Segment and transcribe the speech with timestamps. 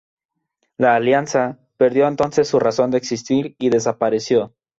[0.79, 4.51] La "Alianza" perdió entonces su razón de existir y desapareció.